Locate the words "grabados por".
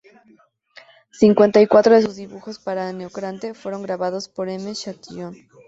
3.83-4.49